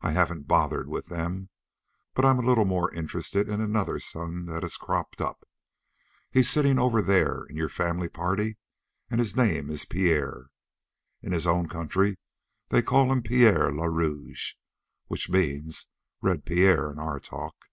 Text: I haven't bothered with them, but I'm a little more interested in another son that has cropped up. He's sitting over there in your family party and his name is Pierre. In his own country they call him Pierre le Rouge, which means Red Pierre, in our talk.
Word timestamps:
I 0.00 0.12
haven't 0.12 0.48
bothered 0.48 0.88
with 0.88 1.08
them, 1.08 1.50
but 2.14 2.24
I'm 2.24 2.38
a 2.38 2.42
little 2.42 2.64
more 2.64 2.90
interested 2.94 3.50
in 3.50 3.60
another 3.60 4.00
son 4.00 4.46
that 4.46 4.62
has 4.62 4.78
cropped 4.78 5.20
up. 5.20 5.46
He's 6.30 6.48
sitting 6.48 6.78
over 6.78 7.02
there 7.02 7.44
in 7.50 7.56
your 7.58 7.68
family 7.68 8.08
party 8.08 8.56
and 9.10 9.20
his 9.20 9.36
name 9.36 9.68
is 9.68 9.84
Pierre. 9.84 10.48
In 11.20 11.32
his 11.32 11.46
own 11.46 11.68
country 11.68 12.16
they 12.70 12.80
call 12.80 13.12
him 13.12 13.22
Pierre 13.22 13.70
le 13.70 13.90
Rouge, 13.90 14.54
which 15.08 15.28
means 15.28 15.88
Red 16.22 16.46
Pierre, 16.46 16.90
in 16.90 16.98
our 16.98 17.20
talk. 17.20 17.66